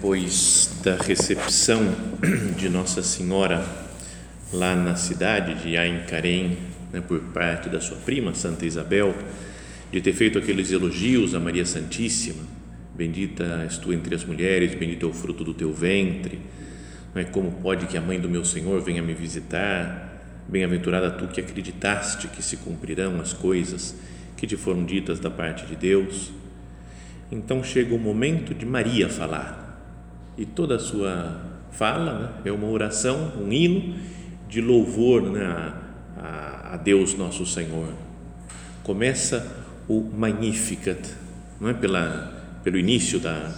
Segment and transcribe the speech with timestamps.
[0.00, 1.94] Depois da recepção
[2.56, 3.62] de Nossa Senhora
[4.50, 6.56] lá na cidade de Aincarém,
[6.90, 9.14] né, por parte da sua prima Santa Isabel,
[9.92, 12.42] de ter feito aqueles elogios a Maria Santíssima,
[12.96, 16.40] bendita és tu entre as mulheres, bendito é o fruto do teu ventre,
[17.14, 20.18] não é como pode que a mãe do meu Senhor venha me visitar?
[20.48, 23.94] Bem-aventurada tu que acreditaste que se cumprirão as coisas
[24.34, 26.32] que te foram ditas da parte de Deus.
[27.30, 29.69] Então chega o momento de Maria falar
[30.40, 31.38] e toda a sua
[31.70, 33.94] fala né, é uma oração, um hino
[34.48, 35.44] de louvor né,
[36.16, 37.92] a, a, Deus nosso Senhor.
[38.82, 39.46] Começa
[39.86, 40.98] o Magnificat,
[41.60, 43.52] não é pela, pelo início da,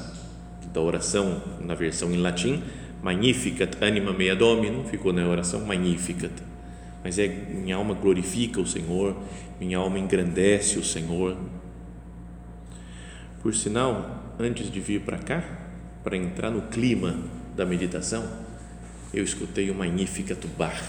[0.73, 2.61] da oração na versão em latim,
[3.01, 6.33] Magnificat anima mea domino, ficou na oração Magnificat,
[7.05, 9.17] mas é minha alma glorifica o Senhor,
[9.61, 11.37] minha alma engrandece o Senhor.
[13.41, 15.62] Por sinal, antes de vir para cá,
[16.03, 17.17] para entrar no clima
[17.57, 18.25] da meditação,
[19.13, 20.83] eu escutei o Magnificat Bach.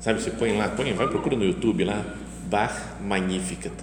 [0.00, 2.04] Sabe, você põe lá, põe, vai procura no YouTube lá,
[2.48, 3.74] Bach Magnificat.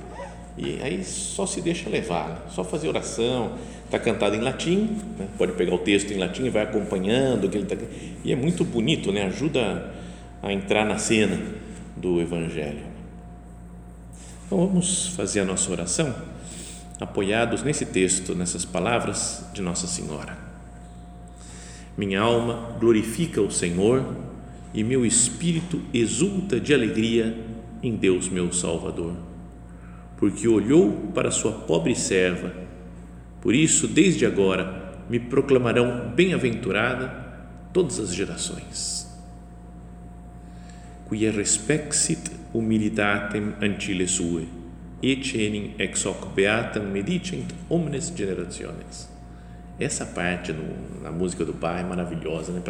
[0.57, 2.37] E aí só se deixa levar, né?
[2.49, 3.57] só fazer oração.
[3.85, 5.27] Está cantado em latim, né?
[5.37, 7.47] pode pegar o texto em latim e vai acompanhando.
[7.47, 7.75] Aquele tá,
[8.23, 9.25] e é muito bonito, né?
[9.25, 9.93] ajuda
[10.41, 11.39] a entrar na cena
[11.95, 12.83] do Evangelho.
[14.45, 16.13] Então vamos fazer a nossa oração
[16.99, 20.52] apoiados nesse texto, nessas palavras de Nossa Senhora.
[21.95, 24.03] Minha alma glorifica o Senhor
[24.73, 27.37] e meu espírito exulta de alegria
[27.83, 29.15] em Deus, meu Salvador,
[30.17, 32.51] porque olhou para sua pobre serva.
[33.41, 37.09] Por isso, desde agora, me proclamarão bem-aventurada
[37.71, 39.07] todas as gerações.
[41.07, 44.47] Quia respexit humilitatem antile sue,
[45.03, 49.12] et enim ex hoc beatam medicent omnes generationes
[49.79, 52.61] essa parte no, na música do pai é maravilhosa, né?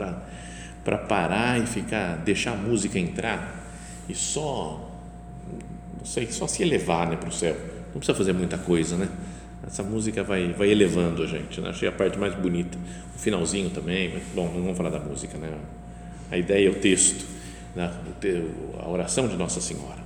[0.83, 3.63] Para parar e ficar, deixar a música entrar
[4.07, 4.89] e só,
[5.97, 7.55] não sei, só se elevar né, para o céu.
[7.93, 9.07] Não precisa fazer muita coisa, né?
[9.65, 11.69] Essa música vai, vai elevando a gente, né?
[11.69, 12.77] Achei a parte mais bonita.
[13.15, 15.57] O finalzinho também, mas, bom, não vamos falar da música, né?
[16.29, 17.25] A ideia é o texto,
[17.75, 17.91] né?
[18.79, 20.02] a oração de Nossa Senhora.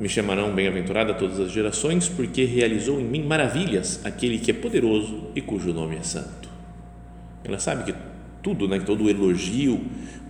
[0.00, 5.24] Me chamarão bem-aventurada todas as gerações, porque realizou em mim maravilhas aquele que é poderoso
[5.34, 6.48] e cujo nome é santo.
[7.44, 7.98] Ela sabe que
[8.42, 9.78] tudo, né, todo o elogio,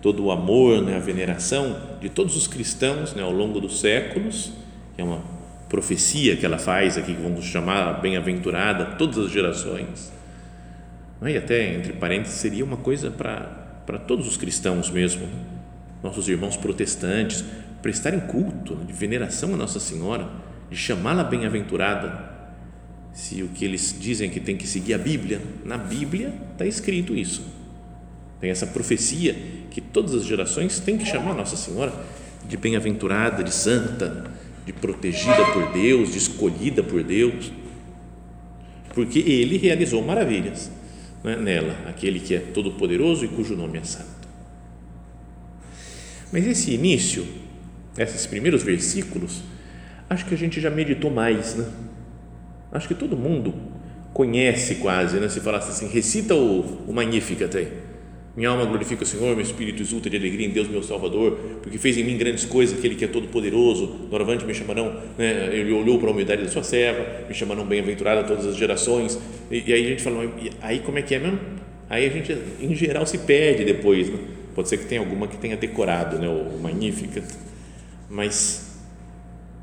[0.01, 4.51] todo o amor, né, a veneração de todos os cristãos né, ao longo dos séculos,
[4.97, 5.21] é uma
[5.69, 10.11] profecia que ela faz aqui, que vamos chamar bem-aventurada todas as gerações.
[11.25, 15.29] E até, entre parênteses, seria uma coisa para todos os cristãos mesmo,
[16.03, 17.45] nossos irmãos protestantes,
[17.81, 20.29] prestarem culto, de veneração a Nossa Senhora,
[20.69, 22.31] de chamá-la bem-aventurada.
[23.13, 27.15] Se o que eles dizem que tem que seguir a Bíblia, na Bíblia está escrito
[27.15, 27.43] isso.
[28.39, 29.35] Tem essa profecia
[29.69, 31.93] que todas as gerações têm que chamar Nossa Senhora
[32.47, 34.31] de bem-aventurada, de santa,
[34.65, 37.51] de protegida por Deus, de escolhida por Deus,
[38.93, 40.71] porque Ele realizou maravilhas
[41.23, 44.27] né, nela, aquele que é todo-poderoso e cujo nome é santo.
[46.31, 47.25] Mas esse início
[47.97, 49.41] esses primeiros versículos,
[50.09, 51.65] acho que a gente já meditou mais, né?
[52.71, 53.53] Acho que todo mundo
[54.13, 55.27] conhece quase, né?
[55.27, 57.67] Se falasse assim, recita o, o Magnificat aí.
[58.35, 61.77] Minha alma glorifica o Senhor, meu espírito exulta de alegria em Deus, meu Salvador, porque
[61.77, 63.87] fez em mim grandes coisas, aquele que é todo-poderoso.
[64.09, 68.23] Doravante me chamarão, né, ele olhou para a humildade da sua serva, me chamarão bem-aventurada
[68.23, 69.19] todas as gerações.
[69.51, 70.23] E, e, aí a gente fala,
[70.61, 71.39] aí como é que é mesmo?
[71.89, 74.09] Aí a gente, em geral, se perde depois.
[74.09, 74.17] Né?
[74.55, 77.25] Pode ser que tenha alguma que tenha decorado né, o Magnificat
[78.11, 78.77] mas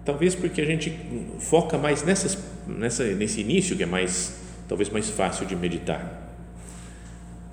[0.07, 0.91] talvez porque a gente
[1.39, 6.27] foca mais nessas, nessa, nesse início que é mais talvez mais fácil de meditar.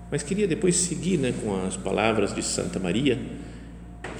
[0.09, 3.19] Mas queria depois seguir né, com as palavras de Santa Maria,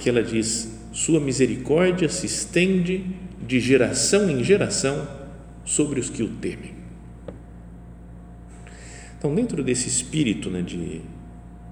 [0.00, 3.06] que ela diz: Sua misericórdia se estende
[3.40, 5.08] de geração em geração
[5.64, 6.74] sobre os que o temem.
[9.18, 11.00] Então, dentro desse espírito né, de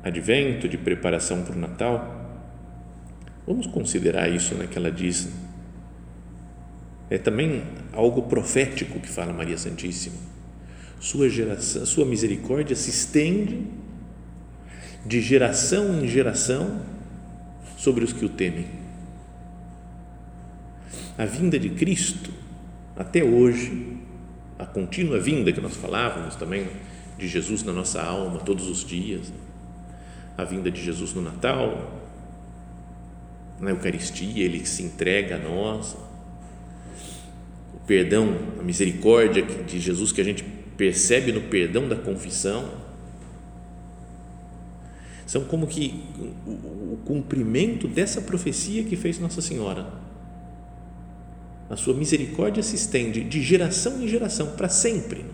[0.02, 2.23] advento, de preparação para o Natal,
[3.46, 5.28] vamos considerar isso né, que ela diz.
[7.10, 7.62] É também
[7.92, 10.16] algo profético que fala Maria Santíssima.
[10.98, 13.66] Sua, geração, sua misericórdia se estende
[15.04, 16.80] de geração em geração
[17.76, 18.66] sobre os que o temem.
[21.18, 22.30] A vinda de Cristo,
[22.96, 23.98] até hoje,
[24.58, 26.68] a contínua vinda que nós falávamos também
[27.18, 29.32] de Jesus na nossa alma todos os dias,
[30.36, 32.03] a vinda de Jesus no Natal,
[33.60, 35.96] na Eucaristia, ele se entrega a nós,
[37.74, 40.44] o perdão, a misericórdia de Jesus que a gente
[40.76, 42.84] percebe no perdão da confissão,
[45.26, 46.04] são como que
[46.46, 49.92] o, cumprimento dessa profecia que fez Nossa Senhora.
[51.68, 55.24] A sua misericórdia se estende de geração em geração, para sempre,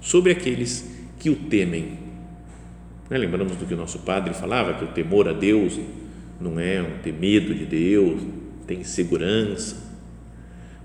[0.00, 0.84] sobre aqueles
[1.18, 2.07] que o temem.
[3.08, 3.18] Né?
[3.18, 5.78] Lembramos do que o nosso padre falava, que o temor a Deus
[6.40, 8.22] não é um ter medo de Deus,
[8.66, 9.76] tem segurança,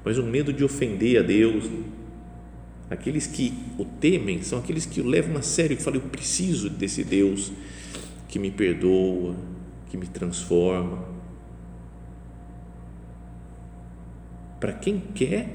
[0.03, 1.69] mas um medo de ofender a Deus,
[2.93, 6.69] Aqueles que o temem são aqueles que o levam a sério, que falam: Eu preciso
[6.69, 7.51] desse Deus
[8.27, 9.35] que me perdoa,
[9.89, 11.03] que me transforma.
[14.59, 15.49] Para quem quer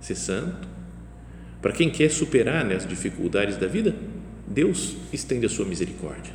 [0.00, 0.66] ser santo,
[1.60, 3.94] para quem quer superar né, as dificuldades da vida,
[4.54, 6.32] Deus estende a sua misericórdia.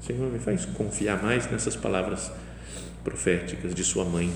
[0.00, 2.32] Senhor, me faz confiar mais nessas palavras
[3.04, 4.32] proféticas de Sua mãe.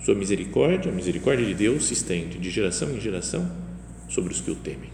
[0.00, 3.48] Sua misericórdia, a misericórdia de Deus se estende de geração em geração
[4.08, 4.90] sobre os que o temem.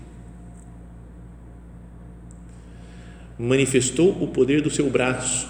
[3.39, 5.49] Manifestou o poder do seu braço,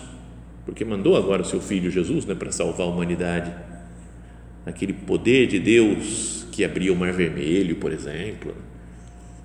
[0.64, 3.52] porque mandou agora o seu filho Jesus né, para salvar a humanidade.
[4.64, 8.54] Aquele poder de Deus que abriu o Mar Vermelho, por exemplo,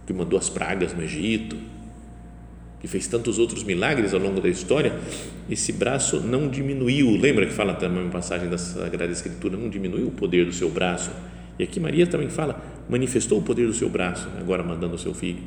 [0.08, 1.58] que mandou as pragas no Egito,
[2.80, 4.98] que fez tantos outros milagres ao longo da história,
[5.50, 7.12] esse braço não diminuiu.
[7.18, 10.70] Lembra que fala também uma passagem da Sagrada Escritura, não diminuiu o poder do seu
[10.70, 11.12] braço.
[11.60, 15.14] E aqui Maria também fala, manifestou o poder do seu braço, agora mandando o seu
[15.14, 15.44] filho.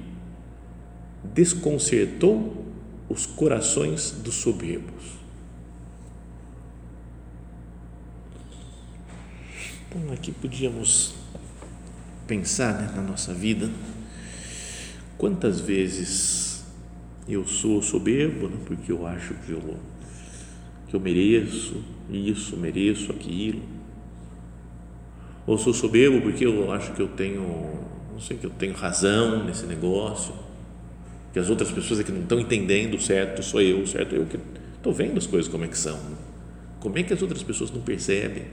[1.33, 2.63] Desconcertou
[3.09, 5.15] os corações dos soberbos.
[9.89, 11.24] Então aqui podíamos
[12.27, 13.69] pensar né, na nossa vida
[15.19, 16.65] quantas vezes
[17.29, 19.77] eu sou soberbo né, porque eu acho que eu,
[20.89, 23.63] que eu mereço isso, mereço aquilo.
[25.47, 27.43] Ou sou soberbo porque eu acho que eu tenho,
[28.13, 30.35] não sei, que eu tenho razão nesse negócio,
[31.33, 34.39] que as outras pessoas é que não estão entendendo certo, sou eu, certo eu que
[34.77, 35.99] estou vendo as coisas como é que são.
[36.81, 38.45] Como é que as outras pessoas não percebem?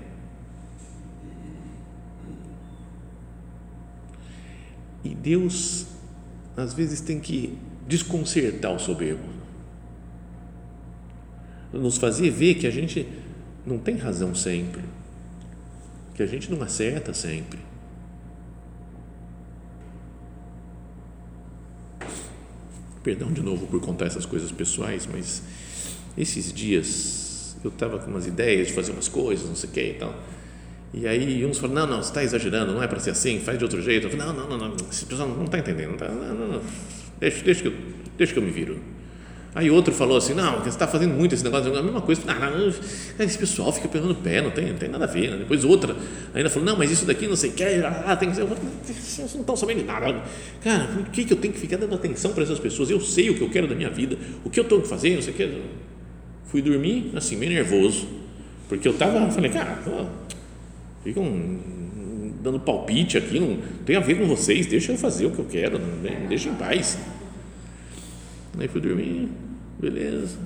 [5.04, 5.88] E Deus
[6.56, 7.58] às vezes tem que
[7.88, 9.24] desconcertar o soberbo,
[11.74, 13.08] nos fazer ver que a gente
[13.66, 14.84] não tem razão sempre,
[16.14, 17.60] que a gente não acerta sempre.
[23.04, 25.42] Perdão de novo por contar essas coisas pessoais, mas
[26.16, 29.82] esses dias eu estava com umas ideias de fazer umas coisas, não sei o que
[29.82, 30.14] e tal.
[30.94, 33.58] E aí uns falam, não, não, você está exagerando, não é para ser assim, faz
[33.58, 34.08] de outro jeito.
[34.08, 36.62] Eu não, não, não, não, esse pessoal não está entendendo, não, tá, não, não, não,
[37.20, 37.74] deixa, deixa, que eu,
[38.18, 38.78] deixa que eu me viro.
[39.54, 42.50] Aí outro falou assim, não, você está fazendo muito esse negócio, a mesma coisa, ah,
[42.50, 45.32] não, esse pessoal fica pegando pé, não tem, não tem nada a ver.
[45.32, 45.38] Né?
[45.40, 45.94] Depois outra
[46.34, 49.34] ainda falou, não, mas isso daqui não sei o que, ah, tem que ser, vocês
[49.34, 50.24] não estão sabendo de nada.
[50.62, 52.90] Cara, por que, que eu tenho que ficar dando atenção para essas pessoas?
[52.90, 55.22] Eu sei o que eu quero da minha vida, o que eu que fazer, não
[55.22, 55.62] sei o que.
[56.46, 58.08] Fui dormir, assim, meio nervoso,
[58.70, 59.80] porque eu estava, falei, cara,
[61.04, 61.26] ficam
[62.42, 65.46] dando palpite aqui, não tem a ver com vocês, deixa eu fazer o que eu
[65.46, 66.98] quero, não, deixa em paz.
[68.58, 69.30] Aí fui dormir,
[69.80, 70.38] beleza.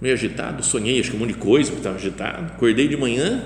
[0.00, 2.52] Meio agitado, sonhei, acho que um monte de coisa, porque estava agitado.
[2.52, 3.42] Acordei de manhã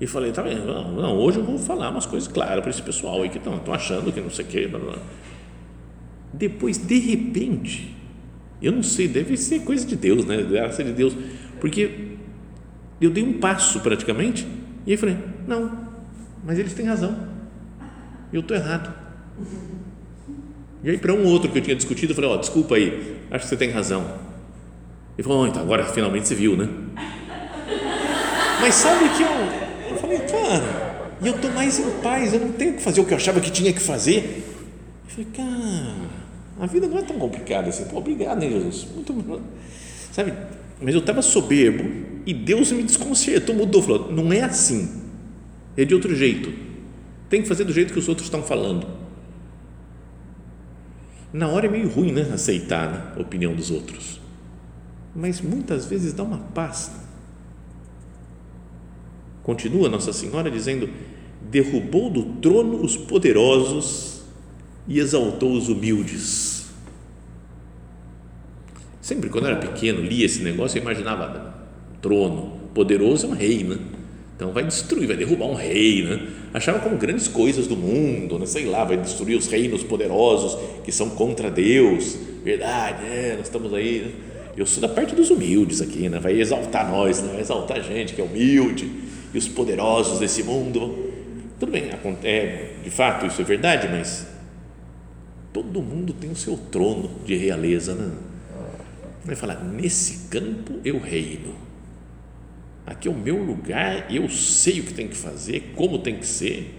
[0.00, 2.82] e falei, tá vendo, não, não, hoje eu vou falar umas coisas claras para esse
[2.82, 4.66] pessoal aí que estão achando que não sei o quê.
[4.66, 4.98] Blá, blá.
[6.32, 7.94] Depois, de repente,
[8.60, 10.42] eu não sei, deve ser coisa de Deus, né?
[10.42, 11.14] Graça de Deus,
[11.60, 11.90] porque
[13.00, 14.46] eu dei um passo praticamente
[14.86, 15.70] e aí falei, não,
[16.44, 17.28] mas eles têm razão,
[18.32, 18.92] eu estou errado.
[20.84, 23.18] E aí, para um outro que eu tinha discutido, eu falei: Ó, oh, desculpa aí,
[23.30, 24.04] acho que você tem razão.
[25.16, 26.68] Ele falou: oh, então agora finalmente você viu, né?
[28.60, 32.52] Mas sabe que eu, eu falei: Cara, E eu estou mais em paz, eu não
[32.52, 34.44] tenho que fazer o que eu achava que tinha que fazer.
[35.04, 35.94] Eu falei, cara,
[36.58, 37.84] a vida não é tão complicada assim.
[37.84, 38.88] Pô, obrigado, hein, Jesus.
[38.92, 39.40] Muito
[40.10, 40.32] Sabe?
[40.80, 45.02] Mas eu estava soberbo e Deus me desconcertou, mudou, falou: não é assim,
[45.76, 46.52] é de outro jeito.
[47.28, 48.86] Tem que fazer do jeito que os outros estão falando.
[51.32, 52.30] Na hora é meio ruim, né?
[52.32, 53.12] Aceitar né?
[53.16, 54.20] a opinião dos outros.
[55.14, 56.92] Mas muitas vezes dá uma paz.
[59.42, 60.88] Continua Nossa Senhora dizendo:
[61.50, 64.22] derrubou do trono os poderosos
[64.86, 66.66] e exaltou os humildes.
[69.00, 71.52] Sempre quando eu era pequeno, lia esse negócio, eu imaginava né,
[72.02, 73.78] trono, poderoso é um rei, né?
[74.36, 76.20] Então vai destruir, vai derrubar um rei, né?
[76.52, 78.44] Achava como grandes coisas do mundo, né?
[78.44, 82.18] sei lá, vai destruir os reinos poderosos que são contra Deus.
[82.44, 84.00] Verdade, é, nós estamos aí.
[84.00, 84.12] Né?
[84.56, 86.18] Eu sou da parte dos humildes aqui, né?
[86.18, 87.28] Vai exaltar nós, né?
[87.32, 88.90] vai exaltar a gente que é humilde
[89.32, 91.10] e os poderosos desse mundo.
[91.60, 91.84] Tudo bem,
[92.24, 94.26] é, de fato isso é verdade, mas
[95.52, 98.10] todo mundo tem o seu trono de realeza, né?
[99.24, 101.61] Vai falar, nesse campo eu reino.
[102.84, 106.26] Aqui é o meu lugar, eu sei o que tem que fazer, como tem que
[106.26, 106.78] ser.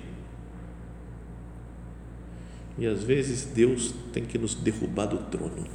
[2.78, 5.68] E às vezes Deus tem que nos derrubar do trono.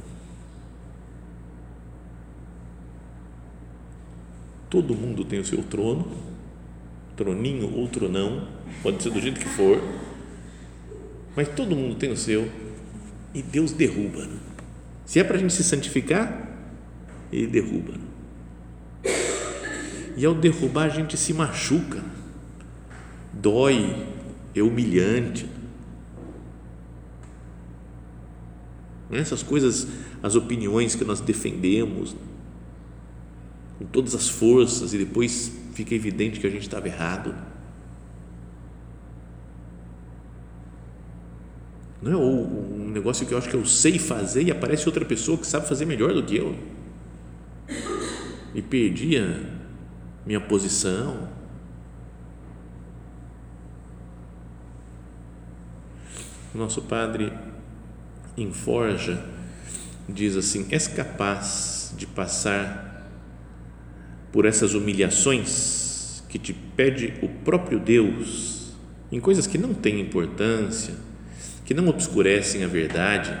[4.69, 6.05] Todo mundo tem o seu trono,
[7.15, 8.47] troninho ou tronão,
[8.83, 9.81] pode ser do jeito que for,
[11.35, 12.47] mas todo mundo tem o seu
[13.33, 14.27] e Deus derruba.
[15.05, 16.47] Se é para a gente se santificar,
[17.31, 17.93] Ele derruba.
[20.19, 22.03] E ao derrubar, a gente se machuca,
[23.31, 24.05] dói,
[24.53, 25.49] é humilhante.
[29.09, 29.87] Essas coisas,
[30.21, 32.17] as opiniões que nós defendemos,
[33.77, 37.33] com todas as forças, e depois fica evidente que a gente estava errado.
[42.01, 45.37] Não é um negócio que eu acho que eu sei fazer e aparece outra pessoa
[45.37, 46.57] que sabe fazer melhor do que eu.
[48.53, 49.58] E perdia
[50.25, 51.29] minha posição.
[56.53, 57.31] Nosso padre
[58.35, 59.23] em Forja
[60.07, 63.07] diz assim: És capaz de passar
[64.31, 68.73] por essas humilhações que te pede o próprio Deus
[69.11, 70.93] em coisas que não têm importância,
[71.65, 73.35] que não obscurecem a verdade.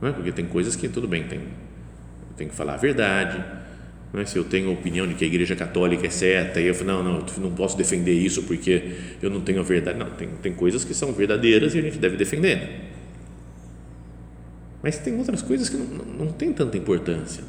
[0.00, 0.12] Não é?
[0.12, 1.40] Porque tem coisas que tudo bem, tem,
[2.36, 3.44] tem que falar a verdade.
[4.12, 4.24] Não é?
[4.24, 6.92] Se eu tenho a opinião de que a Igreja Católica é certa, e eu falo,
[6.92, 9.98] não, não, eu não posso defender isso porque eu não tenho a verdade.
[9.98, 12.90] Não, tem, tem coisas que são verdadeiras e a gente deve defender.
[14.82, 17.44] Mas tem outras coisas que não, não, não têm tanta importância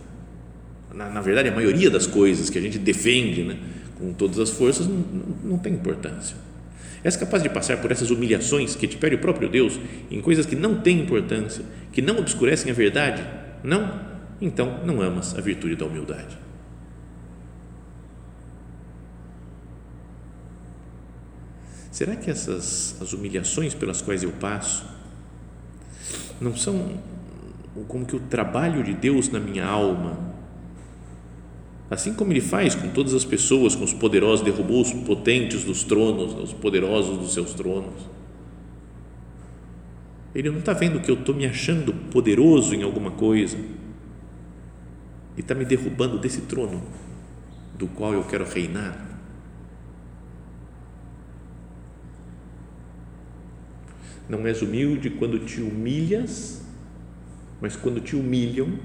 [0.94, 3.58] na, na, verdade, a maioria das coisas que a gente defende né,
[3.98, 6.36] com todas as forças não, não, não tem importância.
[7.04, 10.46] És capaz de passar por essas humilhações que te pede o próprio Deus em coisas
[10.46, 13.26] que não têm importância, que não obscurecem a verdade?
[13.64, 14.00] Não?
[14.40, 16.38] Então não amas a virtude da humildade.
[21.92, 24.86] Será que essas as humilhações pelas quais eu passo
[26.40, 26.98] não são
[27.88, 30.32] como que o trabalho de Deus na minha alma
[31.92, 35.84] Assim como ele faz com todas as pessoas, com os poderosos, derrubou os potentes dos
[35.84, 38.10] tronos, os poderosos dos seus tronos.
[40.34, 43.58] Ele não está vendo que eu estou me achando poderoso em alguma coisa
[45.36, 46.82] e está me derrubando desse trono
[47.78, 49.11] do qual eu quero reinar.
[54.32, 56.62] Não és humilde quando te humilhas,
[57.60, 58.80] mas quando te humilham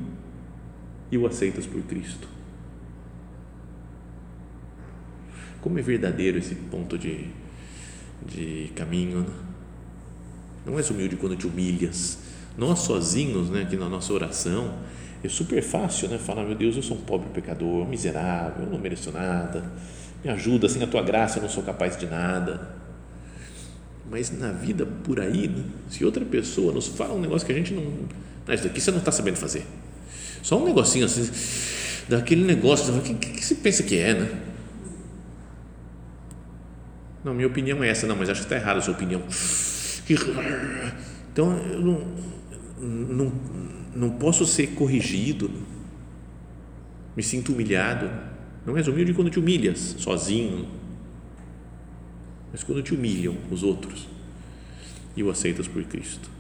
[1.09, 2.27] e o aceitas por Cristo.
[5.61, 7.29] Como é verdadeiro esse ponto de,
[8.27, 9.21] de caminho.
[9.21, 9.27] Né?
[10.67, 12.19] Não és humilde quando te humilhas.
[12.59, 14.77] Nós sozinhos, né, aqui na nossa oração,
[15.23, 18.81] é super fácil né, falar: meu Deus, eu sou um pobre pecador, miserável, eu não
[18.81, 19.63] mereço nada,
[20.25, 22.85] me ajuda, sem a tua graça eu não sou capaz de nada.
[24.11, 27.57] Mas na vida por aí, né, se outra pessoa nos fala um negócio que a
[27.57, 27.83] gente não.
[28.47, 29.67] Não, isso daqui você não está sabendo fazer.
[30.43, 31.29] Só um negocinho assim,
[32.09, 34.43] daquele negócio, o que, que, que você pensa que é, né?
[37.25, 38.07] Não, minha opinião é essa.
[38.07, 39.21] Não, mas acho que está errada a sua opinião.
[41.33, 42.07] Então, eu não,
[42.79, 43.33] não,
[43.97, 45.51] não posso ser corrigido.
[47.17, 48.09] Me sinto humilhado.
[48.65, 50.69] Não és humilde quando te humilhas, sozinho.
[52.57, 54.09] Mas quando te humilham os outros
[55.15, 56.31] e o aceitas por Cristo.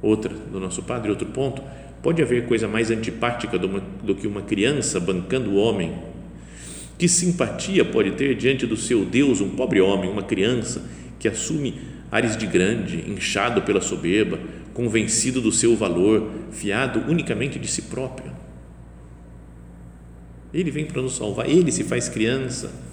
[0.00, 1.62] Outra do nosso Padre, outro ponto,
[2.02, 5.94] pode haver coisa mais antipática do, do que uma criança bancando o homem
[6.96, 11.82] Que simpatia pode ter diante do seu Deus um pobre homem, uma criança que assume
[12.10, 14.40] ares de grande, inchado pela soberba,
[14.72, 18.32] convencido do seu valor, fiado unicamente de si próprio?
[20.50, 22.87] Ele vem para nos salvar, ele se faz criança.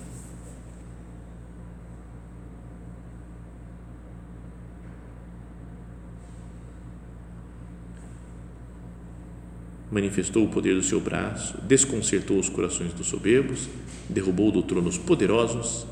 [9.96, 13.70] Manifestou o poder do seu braço, desconcertou os corações dos soberbos,
[14.10, 15.88] derrubou do trono os poderosos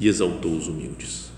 [0.00, 1.30] e exaltou os humildes.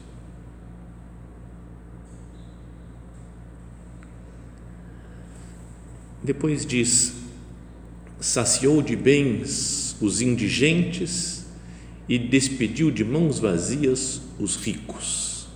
[6.22, 7.12] Depois diz:
[8.18, 11.44] saciou de bens os indigentes
[12.08, 15.46] e despediu de mãos vazias os ricos.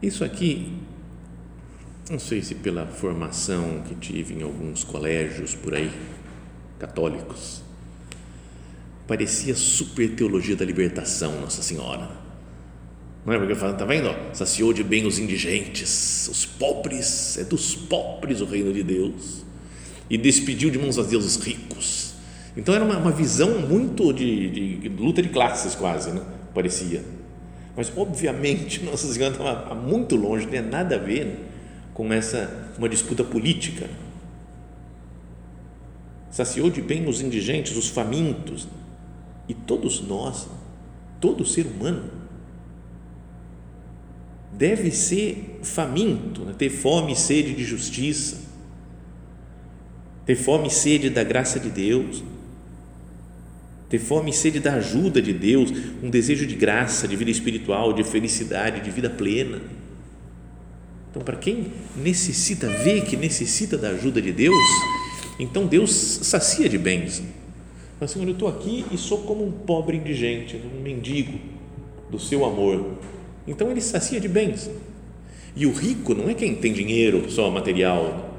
[0.00, 0.72] Isso aqui,
[2.10, 5.90] não sei se pela formação que tive em alguns colégios por aí,
[6.78, 7.62] católicos,
[9.06, 12.10] parecia super teologia da libertação, Nossa Senhora.
[13.24, 14.12] Não é porque fala, tá vendo?
[14.32, 19.44] Saciou de bem os indigentes, os pobres, é dos pobres o reino de Deus.
[20.10, 22.14] E despediu de mãos vazias os ricos.
[22.56, 26.20] Então era uma, uma visão muito de, de, luta de classes, quase, né?
[26.52, 27.02] parecia.
[27.76, 31.51] Mas obviamente Nossa Senhora estava muito longe, não tinha nada a ver
[31.94, 33.88] com essa uma disputa política.
[36.30, 38.66] Saciou de bem os indigentes, os famintos.
[39.48, 40.48] E todos nós,
[41.20, 42.10] todo ser humano,
[44.52, 46.54] deve ser faminto, né?
[46.56, 48.40] ter fome e sede de justiça,
[50.24, 52.22] ter fome e sede da graça de Deus,
[53.88, 55.70] ter fome e sede da ajuda de Deus,
[56.02, 59.60] um desejo de graça, de vida espiritual, de felicidade, de vida plena.
[61.12, 64.64] Então, para quem necessita, vê que necessita da ajuda de Deus,
[65.38, 67.22] então Deus sacia de bens.
[68.00, 71.38] Mas, Senhor, eu estou aqui e sou como um pobre indigente, um mendigo
[72.10, 72.98] do seu amor
[73.46, 74.70] então ele sacia de bens.
[75.54, 78.30] E o rico não é quem tem dinheiro só material,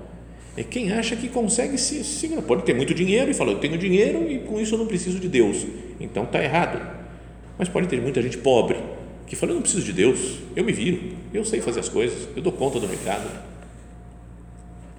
[0.56, 4.30] é quem acha que consegue se, pode ter muito dinheiro e fala eu tenho dinheiro
[4.32, 5.66] e com isso eu não preciso de Deus.
[6.00, 6.82] Então está errado.
[7.58, 8.78] Mas pode ter muita gente pobre
[9.28, 12.28] que fala eu não preciso de Deus, eu me viro, eu sei fazer as coisas,
[12.36, 13.30] eu dou conta do recado.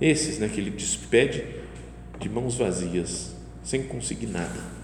[0.00, 1.44] Esses, né, que ele despede
[2.20, 4.74] de mãos vazias, sem conseguir nada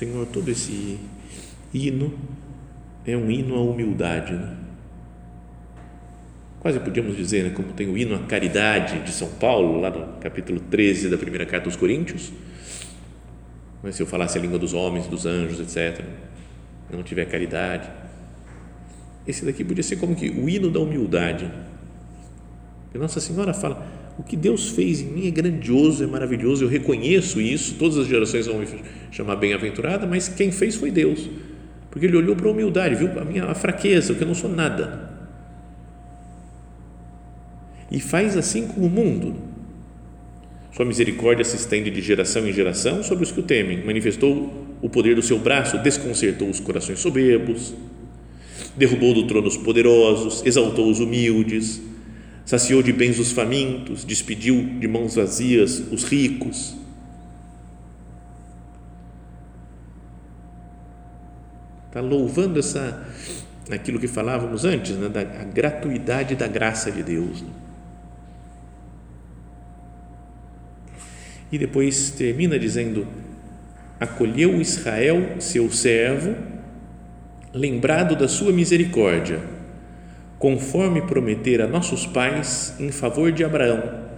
[0.00, 0.98] Senhor, todo esse
[1.74, 2.18] hino
[3.06, 4.32] é um hino à humildade.
[4.32, 4.56] Né?
[6.58, 10.18] Quase podíamos dizer, né, como tem o hino à caridade de São Paulo, lá no
[10.18, 12.32] capítulo 13 da primeira carta aos Coríntios.
[13.82, 16.04] Mas se eu falasse a língua dos homens, dos anjos, etc.,
[16.92, 17.88] não tiver caridade.
[19.26, 21.50] Esse daqui podia ser como que o hino da humildade.
[22.92, 23.86] E Nossa Senhora fala:
[24.18, 28.06] o que Deus fez em mim é grandioso, é maravilhoso, eu reconheço isso, todas as
[28.06, 28.66] gerações vão me
[29.10, 31.28] chamar bem-aventurada, mas quem fez foi Deus,
[31.90, 34.50] porque Ele olhou para a humildade, viu a minha a fraqueza, que eu não sou
[34.50, 35.10] nada.
[37.90, 39.49] E faz assim com o mundo.
[40.72, 43.84] Sua misericórdia se estende de geração em geração sobre os que o temem.
[43.84, 47.74] Manifestou o poder do seu braço, desconcertou os corações soberbos,
[48.76, 51.80] derrubou do trono os poderosos, exaltou os humildes
[52.50, 56.76] saciou de bens os famintos, despediu de mãos vazias os ricos.
[61.86, 63.06] Está louvando essa,
[63.70, 67.40] aquilo que falávamos antes, né, da gratuidade da graça de Deus.
[67.40, 67.48] Né?
[71.50, 73.06] E depois termina dizendo:
[73.98, 76.36] acolheu Israel, seu servo,
[77.52, 79.40] lembrado da sua misericórdia
[80.40, 84.08] conforme prometer a nossos pais em favor de Abraão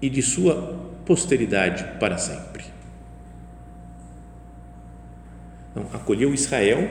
[0.00, 2.62] e de sua posteridade para sempre.
[5.72, 6.88] Então, acolheu Israel,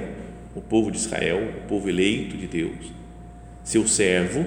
[0.53, 2.91] o povo de Israel, o povo eleito de Deus,
[3.63, 4.45] seu servo,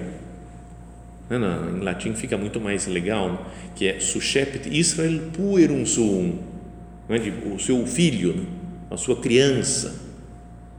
[1.29, 6.39] em latim fica muito mais legal, que é suscepit Israel puerum suum,
[7.09, 7.17] é?
[7.53, 8.45] o seu filho, né?
[8.89, 9.93] a sua criança,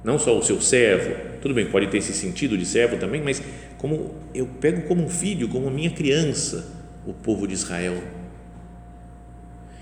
[0.03, 3.43] não só o seu servo, tudo bem, pode ter esse sentido de servo também, mas
[3.77, 6.67] como eu pego como um filho, como minha criança,
[7.07, 8.03] o povo de Israel,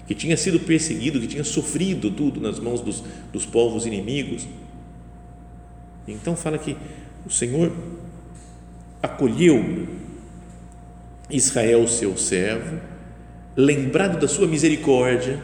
[0.07, 3.03] que tinha sido perseguido, que tinha sofrido tudo nas mãos dos,
[3.33, 4.47] dos povos inimigos.
[6.07, 6.77] Então fala que
[7.25, 7.73] o Senhor
[9.03, 9.89] acolheu
[11.31, 12.81] Israel, seu servo,
[13.57, 15.41] lembrado da sua misericórdia.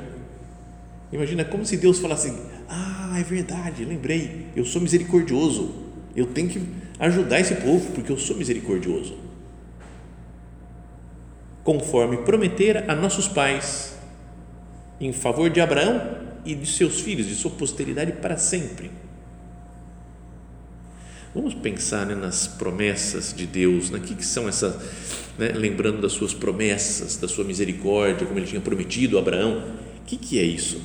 [1.12, 2.32] Imagina como se Deus falasse:
[2.68, 5.82] Ah, é verdade, lembrei, eu sou misericordioso
[6.14, 6.62] eu tenho que
[6.98, 9.16] ajudar esse povo porque eu sou misericordioso.
[11.64, 13.96] conforme prometera a nossos pais,
[15.00, 18.90] em favor de Abraão e de seus filhos, de sua posteridade para sempre.
[21.34, 23.98] Vamos pensar né, nas promessas de Deus, né?
[23.98, 24.74] que, que são essas,
[25.38, 29.64] né, lembrando das suas promessas, da sua misericórdia, como ele tinha prometido a Abraão,
[30.00, 30.82] o que, que é isso?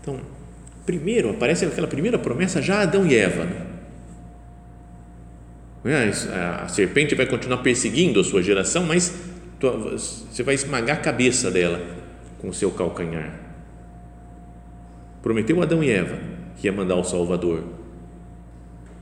[0.00, 0.20] Então,
[0.86, 3.44] primeiro aparece aquela primeira promessa já Adão e Eva.
[3.44, 3.66] Né?
[6.62, 9.14] A serpente vai continuar perseguindo a sua geração, mas
[10.30, 11.80] você vai esmagar a cabeça dela
[12.38, 13.38] com o seu calcanhar.
[15.22, 16.18] Prometeu Adão e Eva
[16.58, 17.77] que ia mandar o Salvador.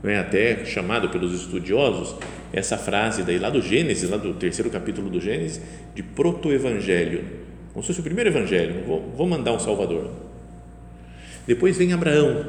[0.03, 2.15] É até chamado pelos estudiosos
[2.53, 5.61] essa frase daí lá do Gênesis, lá do terceiro capítulo do Gênesis,
[5.93, 7.25] de proto-evangelho,
[7.73, 8.83] como se fosse o primeiro evangelho.
[8.85, 10.09] Vou, vou mandar um Salvador.
[11.45, 12.45] Depois vem Abraão.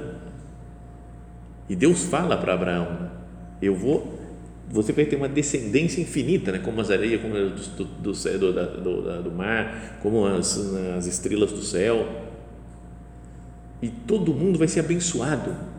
[1.69, 3.11] E Deus fala para Abraão:
[3.61, 4.19] Eu vou,
[4.71, 6.59] você vai ter uma descendência infinita, né?
[6.59, 10.59] como as areias como do, do, do, do, do mar, como as,
[10.97, 12.07] as estrelas do céu.
[13.81, 15.78] E todo mundo vai ser abençoado.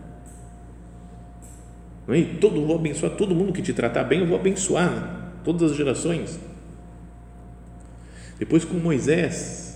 [2.13, 2.23] É?
[2.39, 5.31] todo, vou abençoar todo mundo que te tratar bem, eu vou abençoar né?
[5.43, 6.39] todas as gerações.
[8.39, 9.69] Depois com Moisés,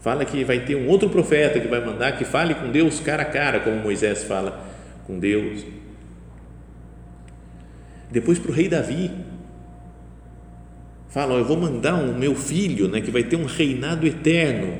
[0.00, 3.22] Fala que vai ter um outro profeta que vai mandar que fale com Deus cara
[3.22, 4.66] a cara, como Moisés fala
[5.06, 5.64] com Deus.
[8.10, 9.10] Depois para o rei Davi,
[11.10, 14.78] fala: ó, Eu vou mandar um meu filho, né, que vai ter um reinado eterno,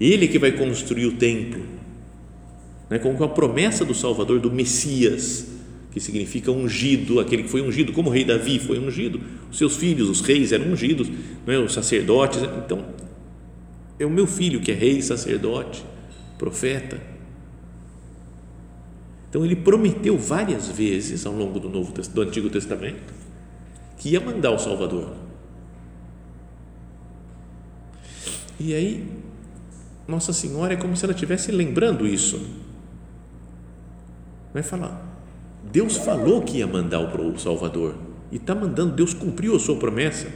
[0.00, 1.64] ele que vai construir o templo,
[2.88, 5.48] né, com a promessa do Salvador, do Messias,
[5.90, 9.20] que significa ungido, aquele que foi ungido, como o rei Davi foi ungido,
[9.50, 11.10] os seus filhos, os reis eram ungidos,
[11.46, 11.58] não é?
[11.58, 12.40] os sacerdotes.
[12.64, 12.84] Então,
[13.98, 15.84] é o meu filho que é rei, sacerdote,
[16.36, 17.00] profeta.
[19.28, 23.12] Então ele prometeu várias vezes ao longo do Novo do Antigo Testamento
[23.98, 25.14] que ia mandar o Salvador.
[28.58, 29.06] E aí
[30.06, 32.40] Nossa Senhora é como se ela estivesse lembrando isso.
[34.54, 35.17] Vai falar,
[35.62, 37.96] Deus falou que ia mandar o Salvador
[38.30, 40.28] e está mandando, Deus cumpriu a sua promessa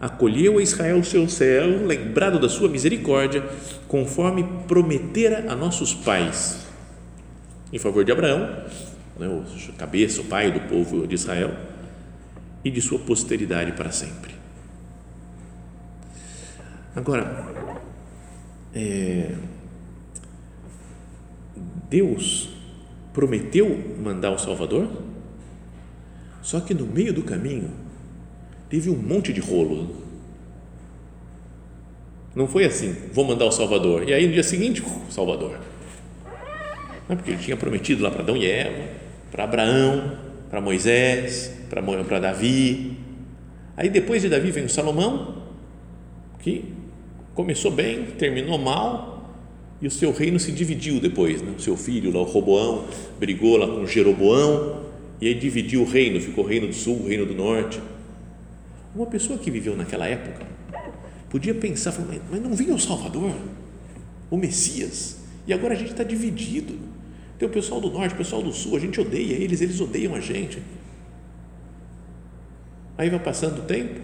[0.00, 3.44] acolheu a Israel seu céu, lembrado da sua misericórdia,
[3.88, 6.66] conforme prometera a nossos pais,
[7.72, 8.64] em favor de Abraão,
[9.18, 11.52] né, o cabeça, o pai do povo de Israel,
[12.64, 14.34] e de sua posteridade para sempre.
[16.94, 17.46] Agora,
[18.74, 19.34] é,
[21.88, 22.50] Deus
[23.12, 24.88] prometeu mandar o Salvador,
[26.42, 27.70] só que no meio do caminho
[28.68, 29.96] teve um monte de rolo.
[32.34, 34.08] Não foi assim, vou mandar o Salvador.
[34.08, 35.58] E aí no dia seguinte, Salvador.
[37.08, 38.88] Não, porque ele tinha prometido lá para Adão e Eva,
[39.30, 40.18] para Abraão,
[40.50, 42.96] para Moisés, para Davi.
[43.76, 45.42] Aí depois de Davi vem o Salomão,
[46.40, 46.72] que
[47.34, 49.17] começou bem, terminou mal,
[49.80, 51.40] e o seu reino se dividiu depois.
[51.40, 51.54] Né?
[51.56, 52.86] O seu filho, lá, o Roboão,
[53.18, 54.84] brigou lá com Jeroboão,
[55.20, 57.80] e aí dividiu o reino, ficou o reino do sul, o reino do norte.
[58.94, 60.46] Uma pessoa que viveu naquela época
[61.28, 61.94] podia pensar,
[62.30, 63.34] mas não vinha o Salvador,
[64.30, 66.74] o Messias, e agora a gente está dividido.
[67.38, 70.14] Tem o pessoal do norte, o pessoal do sul, a gente odeia eles, eles odeiam
[70.14, 70.60] a gente.
[72.96, 74.00] Aí vai passando o tempo,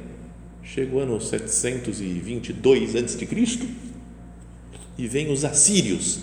[0.63, 3.27] chega o ano 722 a.C.
[4.96, 6.20] e vem os assírios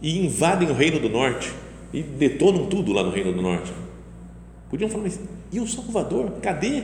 [0.00, 1.52] e invadem o reino do norte
[1.92, 3.72] e detonam tudo lá no reino do norte.
[4.70, 5.20] Podiam falar, mas
[5.52, 6.30] e o Salvador?
[6.40, 6.82] Cadê?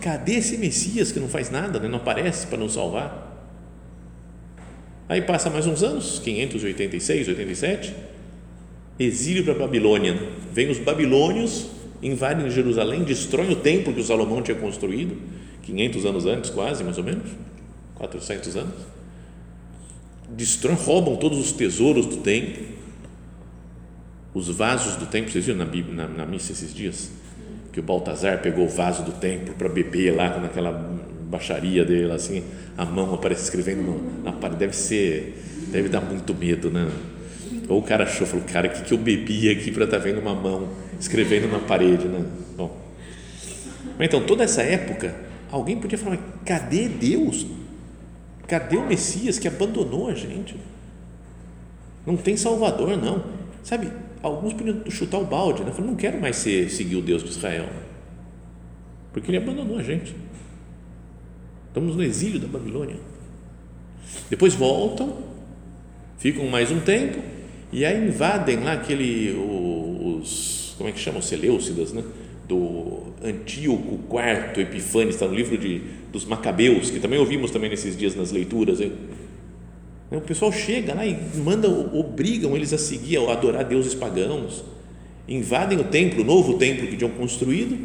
[0.00, 1.88] Cadê esse Messias que não faz nada, né?
[1.88, 3.30] não aparece para nos salvar?
[5.08, 7.94] Aí passa mais uns anos, 586, 87,
[8.98, 10.18] exílio para a Babilônia.
[10.52, 11.68] Vem os babilônios,
[12.02, 15.16] invadem Jerusalém, destroem o templo que o Salomão tinha construído,
[15.62, 17.30] 500 anos antes, quase, mais ou menos,
[17.94, 19.01] 400 anos.
[20.36, 22.64] Destroem, roubam todos os tesouros do templo,
[24.34, 25.30] os vasos do templo.
[25.30, 27.10] Vocês viram na, Bíblia, na, na missa esses dias?
[27.72, 30.70] que o Baltazar pegou o vaso do templo para beber lá naquela
[31.30, 32.44] baixaria dele, assim,
[32.76, 36.86] a mão aparece escrevendo na parede, deve ser, deve dar muito medo, né?
[37.68, 40.02] Ou o cara achou, falou, cara, o que, que eu bebi aqui para estar tá
[40.04, 40.68] vendo uma mão
[41.00, 42.22] escrevendo na parede, né?
[42.54, 42.78] Bom,
[43.98, 45.14] então, toda essa época,
[45.50, 47.46] alguém podia falar, cadê Deus?
[48.52, 50.54] Cadê o Messias que abandonou a gente?
[52.04, 53.24] Não tem Salvador, não.
[53.62, 53.90] Sabe,
[54.22, 55.70] alguns podiam chutar o balde, né?
[55.70, 57.66] Falaram, não quero mais ser, seguir o Deus de Israel,
[59.10, 60.14] porque ele abandonou a gente.
[61.68, 62.96] Estamos no exílio da Babilônia.
[64.28, 65.16] Depois voltam,
[66.18, 67.22] ficam mais um tempo
[67.72, 72.04] e aí invadem lá aquele os como é que chamam Seleucidas, né?
[72.52, 75.80] Do Antíoco IV Epifânes, está no livro de,
[76.12, 78.78] dos Macabeus, que também ouvimos também nesses dias nas leituras.
[80.10, 84.62] O pessoal chega lá e manda, obrigam eles a seguir, a adorar deuses pagãos,
[85.26, 87.78] invadem o templo, o novo templo que tinham construído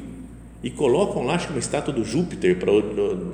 [0.62, 2.72] e colocam lá, acho que uma estátua do Júpiter para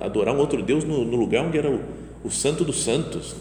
[0.06, 1.80] adorar um outro deus no, no lugar onde era o,
[2.24, 3.36] o, santo dos santos.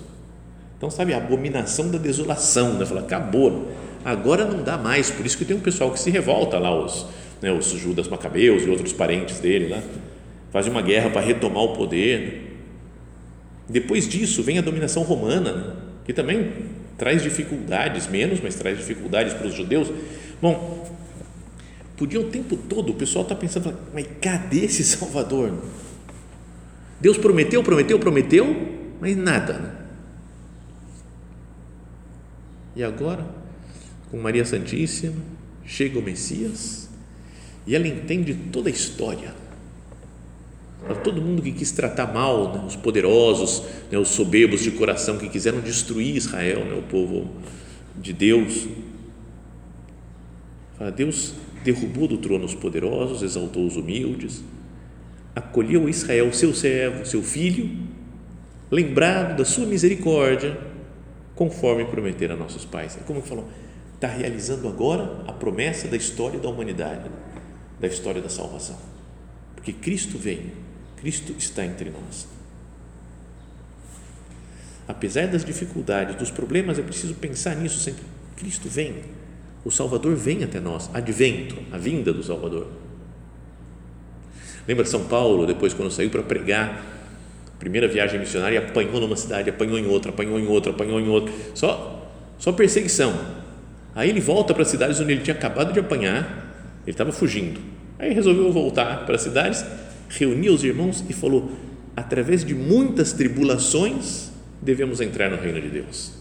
[0.79, 2.87] Então, sabe, a abominação da desolação, né?
[2.87, 3.69] Fala, acabou,
[4.05, 7.07] agora não dá mais, por isso que tem um pessoal que se revolta lá, os,
[7.43, 9.83] né, os Judas Macabeus e outros parentes dele lá,
[10.53, 12.57] fazem uma guerra para retomar o poder.
[13.69, 15.77] Depois disso vem a dominação romana, né?
[16.05, 16.53] que também
[16.97, 19.91] traz dificuldades, menos, mas traz dificuldades para os judeus.
[20.41, 20.89] Bom,
[21.97, 25.53] podia o tempo todo, o pessoal está pensando, mas cadê esse Salvador?
[27.01, 28.57] Deus prometeu, prometeu, prometeu,
[29.01, 29.55] mas nada.
[29.55, 29.75] Né?
[32.77, 33.27] E agora,
[34.11, 35.17] com Maria Santíssima,
[35.65, 36.92] chega o Messias
[37.67, 39.43] e ela entende toda a história
[41.03, 45.29] todo mundo que quis tratar mal né, os poderosos, né, os soberbos de coração que
[45.29, 47.31] quiseram destruir Israel, né, o povo
[47.97, 48.67] de Deus.
[50.97, 54.43] Deus derrubou do trono os poderosos, exaltou os humildes,
[55.35, 57.71] acolheu Israel, seu servo, seu filho,
[58.69, 60.59] lembrado da sua misericórdia,
[61.37, 62.99] conforme prometeram a nossos pais.
[63.01, 63.49] É como que falou,
[63.95, 67.09] está realizando agora a promessa da história da humanidade,
[67.83, 68.79] da história da salvação.
[69.55, 70.53] Porque Cristo vem
[71.03, 72.29] Cristo está entre nós.
[74.87, 78.05] Apesar das dificuldades, dos problemas, é preciso pensar nisso sempre.
[78.37, 79.03] Cristo vem,
[79.65, 82.69] o Salvador vem até nós, advento, a vinda do Salvador.
[84.67, 86.85] Lembra São Paulo, depois, quando saiu para pregar,
[87.59, 91.35] primeira viagem missionária, apanhou numa cidade, apanhou em outra, apanhou em outra, apanhou em outra,
[91.53, 93.13] só, só perseguição.
[93.93, 96.52] Aí ele volta para as cidades onde ele tinha acabado de apanhar,
[96.85, 97.61] ele estava fugindo.
[97.99, 99.65] Aí resolveu voltar para as cidades
[100.19, 101.51] reuniu os irmãos e falou:
[101.97, 106.13] através de muitas tribulações devemos entrar no reino de Deus.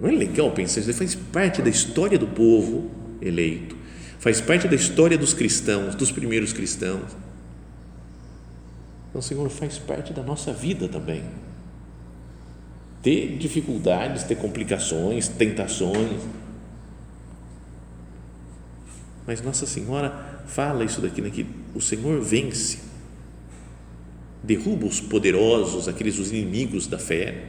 [0.00, 0.92] Não é legal pensar isso?
[0.92, 3.76] Faz parte da história do povo eleito,
[4.18, 7.16] faz parte da história dos cristãos, dos primeiros cristãos.
[9.10, 11.24] Então, Senhor, faz parte da nossa vida também.
[13.02, 16.20] Ter dificuldades, ter complicações, tentações.
[19.28, 22.78] Mas Nossa Senhora fala isso daqui, né, que o Senhor vence,
[24.42, 27.44] derruba os poderosos, aqueles os inimigos da fé,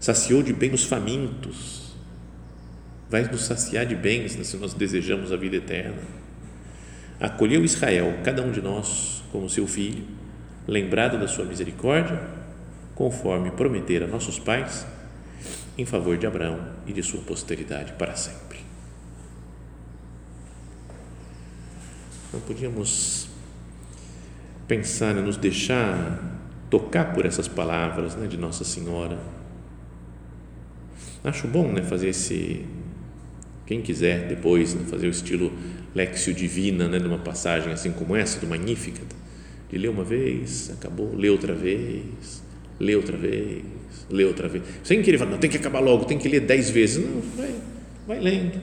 [0.00, 1.94] saciou de bem os famintos,
[3.10, 6.00] vai nos saciar de bens né, se nós desejamos a vida eterna.
[7.20, 10.04] Acolheu Israel, cada um de nós, como seu filho,
[10.66, 12.18] lembrado da sua misericórdia,
[12.94, 14.86] conforme prometera nossos pais,
[15.76, 18.65] em favor de Abraão e de sua posteridade para sempre.
[22.36, 23.28] Não podíamos
[24.68, 29.18] pensar, nos deixar tocar por essas palavras né, de Nossa Senhora.
[31.24, 32.62] Acho bom né, fazer esse.
[33.64, 35.50] Quem quiser depois né, fazer o estilo
[35.94, 39.06] Lexio Divina, né, de uma passagem assim como essa, do Magnificat,
[39.70, 42.42] de ler uma vez, acabou, lê outra vez,
[42.78, 43.64] lê outra vez,
[44.10, 44.62] lê outra vez.
[44.84, 47.02] Sem querer falar, não, tem que acabar logo, tem que ler dez vezes.
[47.02, 47.54] Não, vai,
[48.06, 48.60] vai lendo,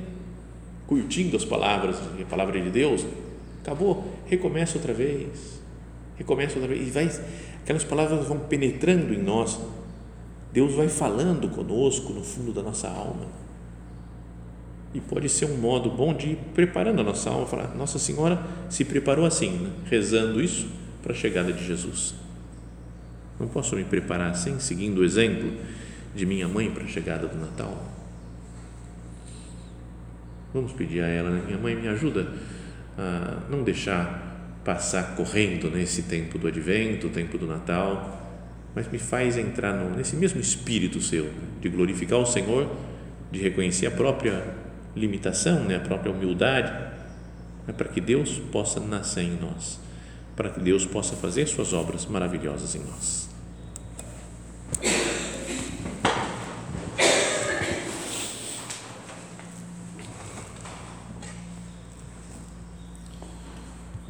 [0.85, 3.03] curtindo as palavras, a palavra de Deus
[3.63, 5.61] acabou, recomeça outra vez,
[6.17, 7.09] recomeça outra vez, e vai,
[7.63, 9.59] aquelas palavras vão penetrando em nós,
[10.51, 13.25] Deus vai falando conosco no fundo da nossa alma,
[14.93, 18.43] e pode ser um modo bom de ir preparando a nossa alma, falar, Nossa Senhora
[18.69, 19.71] se preparou assim, né?
[19.89, 20.67] rezando isso
[21.01, 22.13] para a chegada de Jesus.
[23.39, 25.51] Não posso me preparar assim, seguindo o exemplo
[26.13, 27.75] de minha mãe para a chegada do Natal?
[30.53, 31.41] Vamos pedir a ela, né?
[31.43, 32.27] minha mãe, me ajuda
[32.97, 34.31] a não deixar
[34.63, 38.21] passar correndo nesse tempo do advento, o tempo do Natal,
[38.75, 41.29] mas me faz entrar no, nesse mesmo espírito seu
[41.61, 42.69] de glorificar o Senhor,
[43.31, 44.43] de reconhecer a própria
[44.95, 46.71] limitação, né, a própria humildade,
[47.67, 49.79] né, para que Deus possa nascer em nós,
[50.35, 53.22] para que Deus possa fazer suas obras maravilhosas em nós.